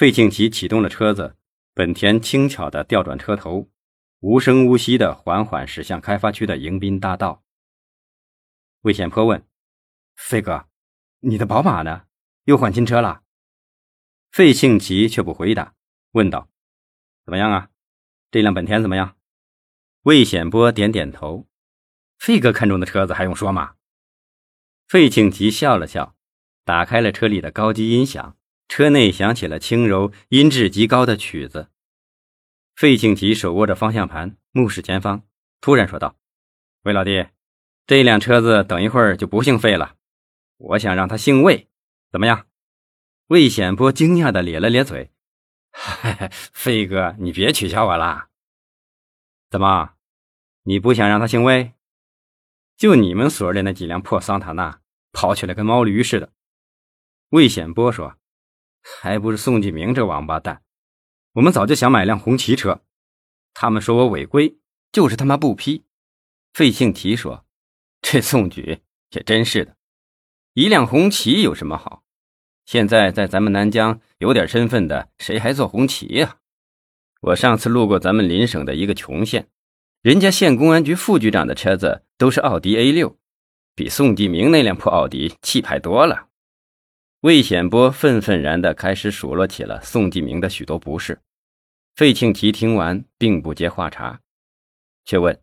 [0.00, 1.36] 费庆奇启动了车子，
[1.74, 3.70] 本田轻巧地调转车头，
[4.20, 7.44] 无声无息地缓缓驶向开发区的迎宾大道。
[8.80, 9.46] 魏显坡问
[10.16, 10.66] ：“费哥，
[11.18, 12.06] 你的宝马呢？
[12.44, 13.24] 又换新车了？”
[14.32, 15.74] 费庆奇却不回答，
[16.12, 16.48] 问道
[17.26, 17.68] ：“怎么样啊？
[18.30, 19.18] 这辆本田怎么样？”
[20.04, 21.46] 魏显波点点头
[22.16, 23.74] ：“费哥看中的车子还用说吗？”
[24.88, 26.16] 费庆奇笑了笑，
[26.64, 28.38] 打开了车里的高级音响。
[28.70, 31.70] 车内响起了轻柔、音质极高的曲子。
[32.76, 35.24] 费庆奇手握着方向盘，目视前方，
[35.60, 36.16] 突然说道
[36.84, 37.26] ：“魏老弟，
[37.84, 39.96] 这辆车子等一会儿就不姓费了，
[40.56, 41.68] 我想让他姓魏，
[42.12, 42.46] 怎么样？”
[43.26, 45.10] 魏显波惊讶的咧了咧嘴
[46.54, 48.28] ：“费哥，你别取笑我啦！
[49.50, 49.94] 怎么，
[50.62, 51.72] 你不想让他姓魏？
[52.76, 56.32] 就你们所里那几辆破桑塔纳，跑起来跟毛驴似的。”
[57.30, 58.19] 魏显波说。
[58.82, 60.62] 还不是宋继明这王八蛋！
[61.34, 62.82] 我们早就想买辆红旗车，
[63.54, 64.58] 他们说我违规，
[64.90, 65.84] 就是他妈不批。
[66.52, 67.44] 费庆奇说
[68.02, 69.76] ：“这宋局也真是的，
[70.54, 72.02] 一辆红旗有什么好？
[72.66, 76.38] 现在在咱们南疆有点身份的，谁还坐红旗呀？
[77.20, 79.48] 我上次路过咱们邻省的一个穷县，
[80.02, 83.18] 人家县公安局副局长的车子都是奥迪 A 六，
[83.74, 86.28] 比宋继明那辆破奥迪气派多了。”
[87.20, 91.20] 魏显波愤愤然地开始数落起了宋继明的许多不是。
[91.94, 94.20] 费庆奇听完，并不接话茬，
[95.04, 95.38] 却问：“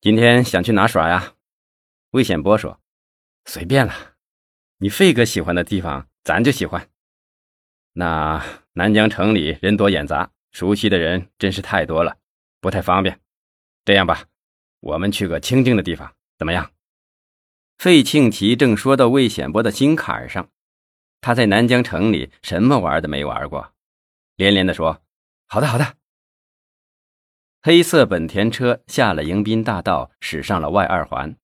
[0.00, 1.34] 今天想去哪耍呀？”
[2.10, 2.80] 魏显波说
[3.46, 3.94] ：“随便了，
[4.78, 6.90] 你费哥喜欢的地方，咱就喜欢。
[7.92, 12.16] 那南疆城里人多眼杂，熟悉的人真是太多了，
[12.60, 13.20] 不太方便。
[13.84, 14.24] 这样吧，
[14.80, 16.72] 我们去个清静的地方，怎么样？”
[17.78, 20.50] 费庆奇正说到魏显波的心坎上。
[21.20, 23.72] 他在南疆城里什么玩的没玩过，
[24.36, 25.02] 连连的说
[25.46, 25.96] ：“好的，好的。”
[27.60, 31.36] 黑色本田车下了迎宾大道，驶上了外二环。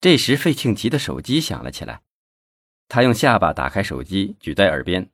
[0.00, 2.02] 这时，费庆奇的手机响了起来，
[2.88, 5.10] 他用下巴打开手机，举在耳边，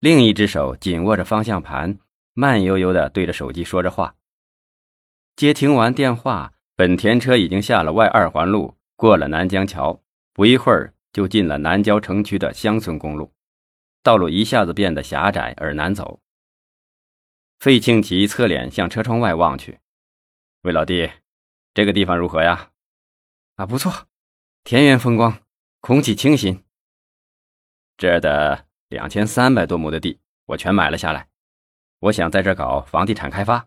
[0.00, 1.98] 另一只手紧握着方向盘，
[2.32, 4.16] 慢悠悠的对着手机说着话。
[5.36, 10.02] 接听完电话，本田车已经下了外二环路，过了南江桥，
[10.32, 13.33] 不一会儿就进了南郊城区的乡村公路。
[14.04, 16.20] 道路一下子变得狭窄而难走。
[17.58, 19.80] 费庆奇侧脸向车窗外望去，
[20.60, 21.10] 魏老弟，
[21.72, 22.70] 这个地方如何呀？
[23.54, 24.06] 啊，不错，
[24.62, 25.40] 田园风光，
[25.80, 26.62] 空气清新。
[27.96, 31.26] 这儿的两千三百多亩的地，我全买了下来。
[32.00, 33.66] 我想在这搞房地产开发，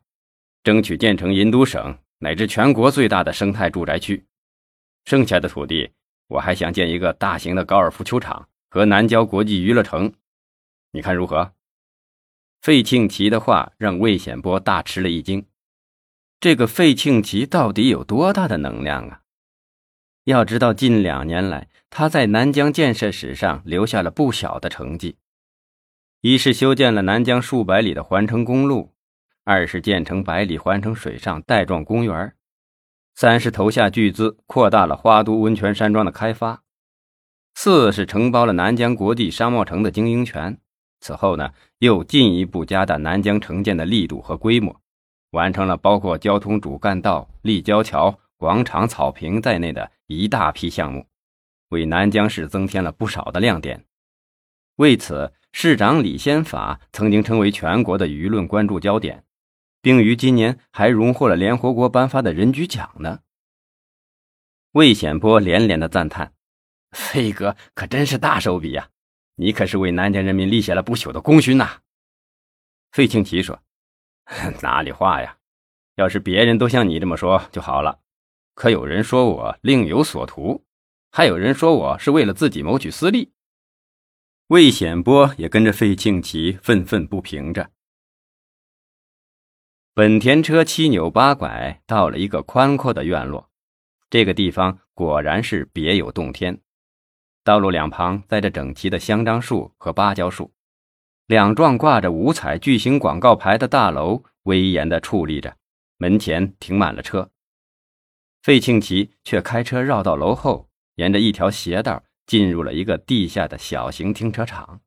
[0.62, 4.24] 争取建成银都省乃至全国最大的生态住宅区。
[5.06, 5.94] 剩下的土地，
[6.28, 10.14] 我还想建一个大型的高尔夫球场和南郊国际娱乐城。
[10.92, 11.54] 你看如何？
[12.62, 15.46] 费庆奇的话让魏显波大吃了一惊。
[16.40, 19.22] 这个费庆奇到底有多大的能量啊？
[20.26, 25.18] 要知道，近两年来他在南疆建设史上留下了不小的成绩：
[26.22, 28.94] 一是修建了南疆数百里的环城公路，
[29.44, 32.36] 二是建成百里环城水上带状公园，
[33.16, 36.64] 三是投下巨资扩大了花都温泉山庄的开发，
[37.56, 40.60] 四是承包了南疆国际商贸城的经营权。
[41.00, 44.82] 此后呢，又进一步加大南疆城建的力度和规模，
[45.32, 51.06] 完成了包括交通主干道、立交桥、广场、草坪在内的一大批项目，
[51.70, 53.86] 为南疆市增添了不少的亮点。
[54.78, 59.24] 为此，市长李先法曾经成为全国的舆论关注焦点，
[59.82, 63.20] 并于今年还荣获了联合国颁发的人居奖呢。
[64.74, 66.34] 魏显波连连的赞叹
[66.92, 68.90] ：“飞哥可真是大手笔呀！”
[69.40, 71.80] 你可是为南疆人民立下了不朽的功勋呐！
[72.92, 73.62] 费庆奇说
[74.64, 75.38] ：“哪里话呀？
[75.96, 78.00] 要是别人都像你这么说就好了。
[78.56, 80.66] 可有人说我另有所图，
[81.12, 83.32] 还有人说我是为了自己谋取私利。”
[84.50, 87.70] 魏显波也跟着费庆奇愤愤不平着。
[89.94, 93.52] 本田车七扭八拐到了一个宽阔的院落，
[94.10, 96.60] 这个地方果然是别有洞天。
[97.48, 100.52] 道路两旁栽着整齐的香樟树和芭蕉树，
[101.28, 105.56] 两幢挂着五彩巨型广告牌的大楼威严地矗立着，
[105.96, 107.32] 门前停满了车。
[108.42, 114.82] 费庆奇却开车绕到楼后，沿着一条斜道进入了一个地下的小型停车场。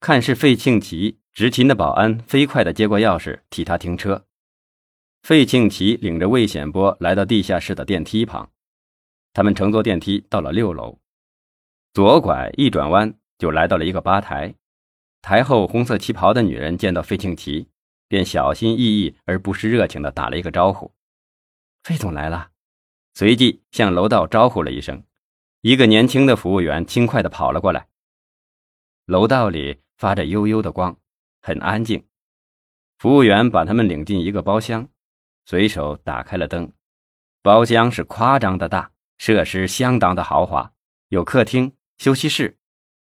[0.00, 4.26] 看是费庆奇，执勤的保安飞快地接过钥匙替他停车。
[5.22, 8.50] 费庆奇领着魏显波来到地下室的电梯旁，
[9.32, 10.98] 他们乘坐电梯到了六楼。
[11.96, 14.54] 左拐一转弯，就来到了一个吧台。
[15.22, 17.70] 台后红色旗袍的女人见到费庆奇，
[18.06, 20.92] 便小心翼翼而不失热情地打了一个招呼
[21.84, 22.50] ：“费总来了。”
[23.16, 25.04] 随即向楼道招呼了一声，
[25.62, 27.88] 一个年轻的服务员轻快地跑了过来。
[29.06, 30.98] 楼道里发着幽幽的光，
[31.40, 32.04] 很安静。
[32.98, 34.86] 服务员把他们领进一个包厢，
[35.46, 36.70] 随手打开了灯。
[37.40, 40.74] 包厢是夸张的大，设施相当的豪华，
[41.08, 42.58] 有客厅、休息室。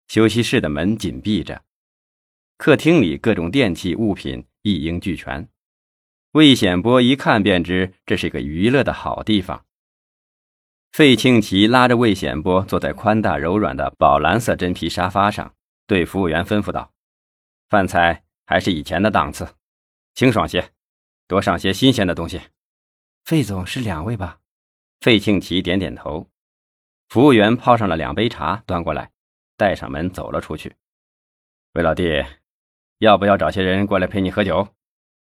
[0.07, 1.63] 休息室的门紧闭着，
[2.55, 5.49] 客厅里各种电器物品一应俱全。
[6.31, 9.65] 魏显波一看便知这是个娱乐的好地方。
[10.93, 15.53] 费庆奇拉着魏显波坐在宽大柔软的宝蓝色真皮沙发上，
[15.85, 16.93] 对服务员吩咐道
[17.69, 19.55] ：“饭菜还是以前的档次，
[20.13, 20.71] 清爽些，
[21.27, 22.39] 多上些新鲜的东西。”
[23.25, 24.39] 费总是两位吧？
[25.01, 26.29] 费庆奇点点头。
[27.09, 29.11] 服务员泡上了两杯茶，端过来。
[29.59, 30.75] 带上门走了出去。
[31.73, 32.23] 魏老弟，
[32.99, 34.67] 要不要找些人过来陪你喝酒？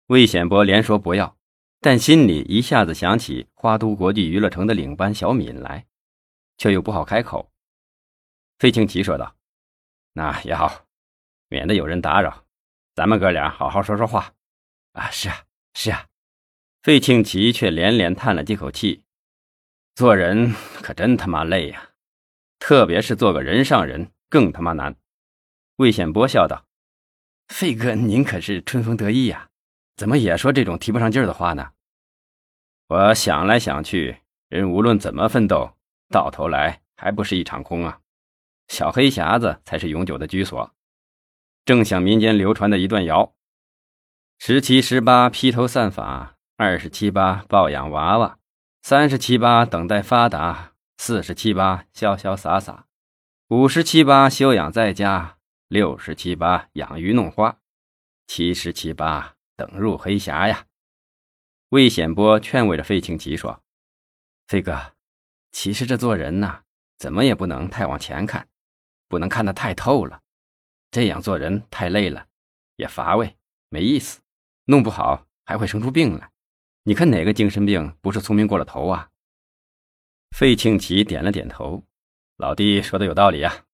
[0.08, 1.38] 魏显波连说不要，
[1.80, 5.86] 但心里一下子想起花都国际娱乐城的领班小敏来，
[6.58, 7.52] 却又不好开口。
[8.58, 9.36] 费庆奇说道
[10.14, 10.86] ：“那也好，
[11.50, 12.46] 免得有人打扰，
[12.96, 14.34] 咱们哥俩好好说说话。”
[14.94, 15.44] 啊，是啊，
[15.76, 16.08] 是啊。
[16.82, 19.04] 费庆奇却连连叹了几口气
[19.96, 21.92] ：“做人可真他妈累呀，
[22.60, 24.98] 特别是做个人上人。”更他妈难！
[25.78, 26.66] 魏显波笑道
[27.48, 29.50] ：“费哥，您可是春风得意呀，
[29.96, 31.72] 怎么也说这种提不上劲儿的话呢？”
[32.90, 34.18] 我想来想去，
[34.50, 35.78] 人无论怎么奋斗，
[36.10, 38.02] 到头来还不是一场空啊！
[38.68, 40.76] 小黑匣子才是永久的居所。
[41.64, 43.34] 正像民间流传的一段谣
[44.40, 48.40] ：“十七十八披头散发，二十七八抱养娃娃，
[48.88, 52.86] 三十七八等待发达，四十七八潇潇洒洒。”
[53.50, 57.58] 五十七八休养在家，六十七八养鱼弄花，
[58.28, 60.68] 七十七八等入黑匣呀。
[61.70, 63.64] 魏显波劝慰着费庆奇说
[64.46, 64.94] ：“费哥，
[65.52, 66.62] 其实这做人呐，
[67.00, 68.48] 怎么也不能太往前看，
[69.08, 70.22] 不能看得太透了。
[70.92, 72.28] 这样做人太累了，
[72.76, 73.36] 也乏味，
[73.70, 74.22] 没意思，
[74.66, 76.30] 弄不好还会生出病来。
[76.88, 79.10] 你看哪个精神病不是聪明过了头啊？”
[80.38, 81.84] 费庆奇点了点头。
[82.38, 83.66] 老弟说的有道理啊，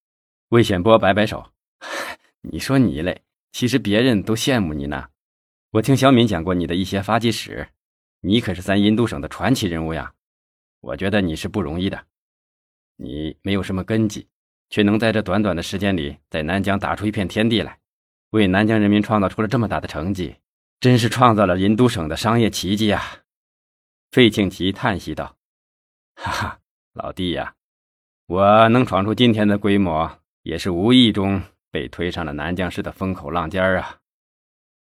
[0.49, 1.51] 魏显波摆摆手，
[2.39, 3.21] 你说你嘞，
[3.51, 5.09] 其实别人都羡慕你呢。
[5.71, 7.67] 我听小敏讲过你的一些发迹史，
[8.21, 10.13] 你可是咱印度省的传奇人物呀。
[10.79, 12.01] 我觉得你是不容易的，
[12.95, 14.25] 你没有什么根基，
[14.69, 17.77] 却能在这短短的时间里在南疆打出一片天地来，
[18.29, 20.35] 为南疆人民创造出了这么大的成绩，
[20.81, 23.19] 真是创造了银都省的商业奇迹啊。
[24.11, 25.37] 费庆奇叹息道
[26.17, 26.59] ：“哈哈，
[26.93, 27.53] 老弟呀。”
[28.25, 33.99] 我能闯出今天的规模，也是无意中被推上了南疆市的风口浪尖儿啊！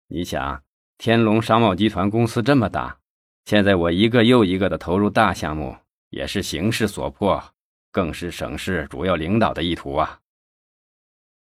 [0.07, 0.63] 你想，
[0.97, 2.97] 天龙商贸集团公司这么大，
[3.45, 5.77] 现在我一个又一个的投入大项目，
[6.09, 7.53] 也是形势所迫，
[7.91, 10.21] 更是省市主要领导的意图啊！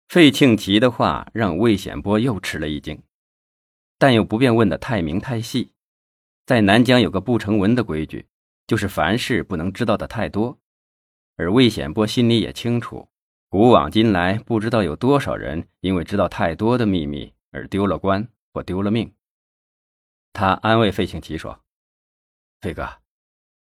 [0.08, 3.00] 费庆奇的话让魏显波又吃了一惊，
[4.00, 5.74] 但又不便问得太明太细。
[6.48, 8.28] 在南疆有个不成文的规矩，
[8.66, 10.58] 就是凡事不能知道的太多。
[11.36, 13.08] 而魏显波心里也清楚，
[13.50, 19.14] 古往今来，不知道有多少人因为知道太多的秘密而丢了官或丢了命。
[20.34, 21.62] 他安慰费庆奇说
[22.62, 22.88] ：“费哥，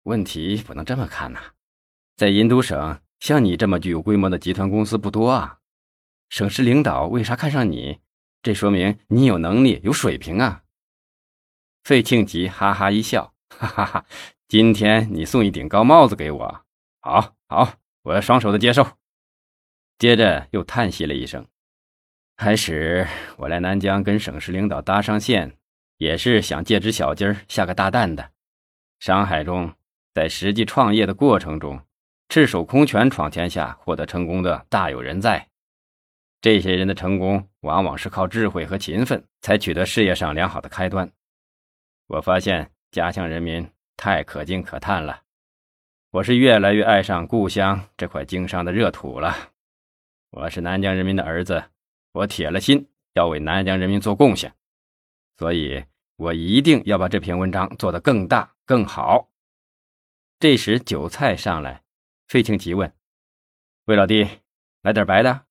[0.03, 1.39] 问题不能这么看呐，
[2.15, 5.60] 在印度省，像你这么具有规模的集团公司不多啊。
[6.29, 8.00] 省市领导为啥看上你？
[8.48, 10.63] 这说明你有能力、有水平啊。”
[11.84, 14.06] 费庆吉哈哈一笑：“哈哈哈，
[14.48, 16.66] 今天你送一顶高帽子给我。”
[17.04, 17.74] 好好，
[18.04, 18.88] 我要双手的接受。
[19.98, 21.46] 接着又叹息了一声。
[22.38, 25.58] 开始我来南疆跟省市领导搭上线，
[25.98, 28.32] 也是想借只小鸡儿下个大蛋的。
[29.01, 29.74] 商海中，
[30.13, 31.82] 在实际创业的过程中，
[32.30, 35.50] 赤手空拳闯天下获得成功的大有人在。
[36.48, 41.12] 这些人的成功，往往是靠智慧和勤奋才取得事业上良好的开端。
[42.08, 45.24] 我发现家乡人民太可敬可叹了。
[46.10, 49.36] 我是越来越爱上故乡这块经商的热土了。
[50.30, 51.62] 我是南疆人民的儿子，
[52.13, 54.54] 我铁了心要为南疆人民做贡献，
[55.36, 55.84] 所以
[56.16, 59.30] 我一定要把这篇文章做得更大更好。
[60.39, 61.84] 这时酒菜上来，
[62.30, 62.89] 费庆奇问
[63.84, 64.25] ：“魏老弟，
[64.82, 65.42] 来点白的？”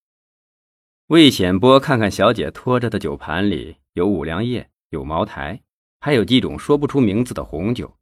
[1.08, 5.62] 魏显波看看小姐托着的酒盘里有五粮液，有茅台，
[6.00, 7.96] 还有几种说不出名字的红酒，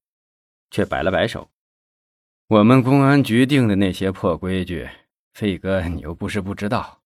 [0.70, 1.50] 却摆了摆手。
[2.48, 4.88] 我们公安局定的那些破规矩，
[5.34, 7.02] 费哥你又不是不知道。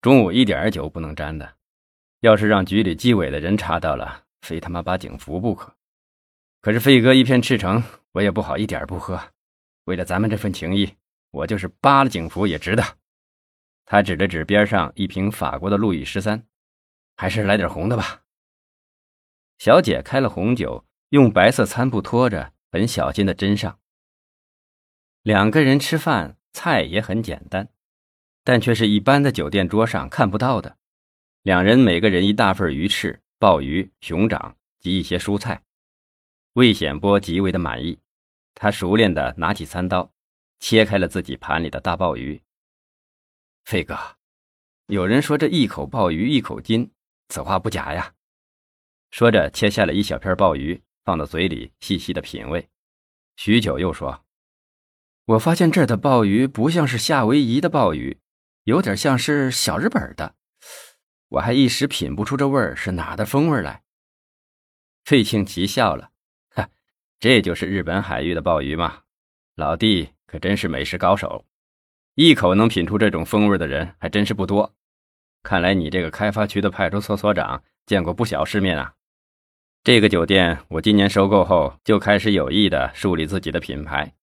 [0.00, 1.56] 中午一点酒不能沾的，
[2.20, 5.74] 要是让局里纪委的人查到了，非他妈把警服不可。
[6.62, 7.82] 可是费哥一片赤诚，
[8.12, 9.20] 我也不好一点不喝。
[9.84, 10.90] 为了咱们这份情谊，
[11.32, 12.82] 我就是扒了警服也值得。
[13.90, 16.46] 他指了指边上一瓶法国的路易十三，
[17.16, 18.24] 还是来点红的吧。
[19.56, 23.80] 小姐开了红酒，用白色餐布托着，很小心的斟上。
[25.22, 27.70] 两个人吃饭，菜也很简单，
[28.44, 30.76] 但却是一般的酒店桌上看不到的。
[31.40, 35.62] 两人每个人一大份鱼翅、鲍鱼、熊掌及一些蔬菜。
[36.52, 37.98] 魏显波极为的满意，
[38.54, 40.12] 他熟练的拿起餐刀，
[40.60, 42.42] 切开了自己盘里的大鲍鱼。
[43.68, 43.98] 飞哥，
[44.86, 46.90] 有人说这一口鲍鱼一口金，
[47.28, 48.14] 此话不假呀。
[49.10, 52.66] 说着，切下了一小片鲍鱼，放到嘴里细细的品味。
[53.36, 54.24] 许久，又说
[55.28, 58.18] ：“我发现这儿的鲍鱼不像是夏威夷的鲍鱼，
[58.64, 60.34] 有点像是小日本的。
[61.28, 63.82] 我还一时品不出这味儿是哪的风味来。”
[65.04, 66.12] 费庆奇笑了。
[67.20, 69.02] 这就是日本海域的鲍鱼吗？
[69.56, 71.44] 老弟可真是美食高手，
[72.20, 74.74] 一口能品出这种风味的人还真是不多。
[75.44, 78.94] 看来你这个开发区的派出所所长见过不小世面啊。
[79.84, 84.16] 这个酒店我今年收购后就开始有意的树立自己的品牌，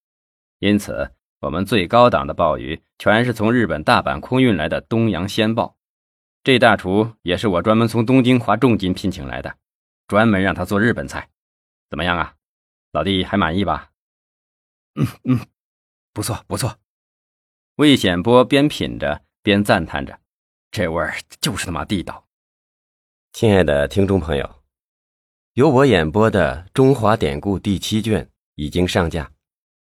[0.60, 5.78] 因此我们最高档的鲍鱼全是从日本大阪空运来的东洋鲜鲍。
[6.44, 9.56] 这大厨也是我专门从东京花重金聘请来的，
[10.06, 11.30] 专门让他做日本菜，
[11.90, 12.34] 怎么样啊？
[12.92, 13.92] 老弟还满意吧？
[14.96, 15.40] 嗯嗯，
[16.12, 16.78] 不错不错。
[17.76, 20.22] 魏显波边品着边赞叹着
[20.72, 22.26] ：“这味儿就是他妈地道。”
[23.34, 24.64] 亲爱的听众朋友，
[25.56, 29.30] 由我演播的《中华典故》第七卷已经上架，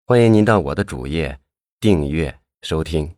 [0.06, 1.38] 欢迎您到我的主页
[1.78, 3.14] 订阅收听。